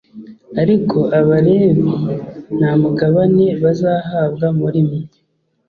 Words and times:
ariko 0.61 0.97
abalevi 1.19 1.89
nta 2.57 2.71
mugabane 2.81 3.45
bazahabwa 3.63 4.47
muri 4.59 4.79
mwe 4.85 4.99